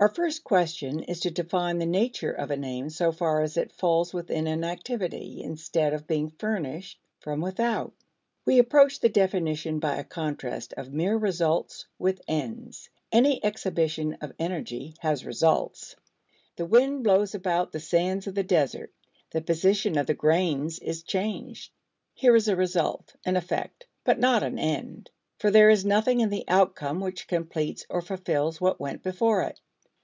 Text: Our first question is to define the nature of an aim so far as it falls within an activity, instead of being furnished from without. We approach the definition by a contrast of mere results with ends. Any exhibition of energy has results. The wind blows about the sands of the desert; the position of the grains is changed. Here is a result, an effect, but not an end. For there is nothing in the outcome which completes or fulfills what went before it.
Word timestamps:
Our 0.00 0.14
first 0.14 0.44
question 0.44 1.00
is 1.00 1.18
to 1.22 1.32
define 1.32 1.78
the 1.78 1.84
nature 1.84 2.30
of 2.30 2.52
an 2.52 2.62
aim 2.62 2.88
so 2.88 3.10
far 3.10 3.42
as 3.42 3.56
it 3.56 3.72
falls 3.72 4.14
within 4.14 4.46
an 4.46 4.62
activity, 4.62 5.42
instead 5.42 5.92
of 5.92 6.06
being 6.06 6.30
furnished 6.30 7.00
from 7.18 7.40
without. 7.40 7.92
We 8.44 8.60
approach 8.60 9.00
the 9.00 9.08
definition 9.08 9.80
by 9.80 9.96
a 9.96 10.04
contrast 10.04 10.72
of 10.76 10.92
mere 10.92 11.16
results 11.16 11.86
with 11.98 12.22
ends. 12.28 12.88
Any 13.10 13.44
exhibition 13.44 14.16
of 14.20 14.32
energy 14.38 14.94
has 15.00 15.26
results. 15.26 15.96
The 16.54 16.64
wind 16.66 17.02
blows 17.02 17.34
about 17.34 17.72
the 17.72 17.80
sands 17.80 18.28
of 18.28 18.36
the 18.36 18.44
desert; 18.44 18.92
the 19.32 19.40
position 19.42 19.98
of 19.98 20.06
the 20.06 20.14
grains 20.14 20.78
is 20.78 21.02
changed. 21.02 21.72
Here 22.14 22.36
is 22.36 22.46
a 22.46 22.54
result, 22.54 23.16
an 23.24 23.36
effect, 23.36 23.86
but 24.04 24.20
not 24.20 24.44
an 24.44 24.60
end. 24.60 25.10
For 25.40 25.50
there 25.50 25.70
is 25.70 25.84
nothing 25.84 26.20
in 26.20 26.28
the 26.28 26.44
outcome 26.46 27.00
which 27.00 27.26
completes 27.26 27.84
or 27.90 28.00
fulfills 28.00 28.60
what 28.60 28.78
went 28.78 29.02
before 29.02 29.42
it. 29.42 29.60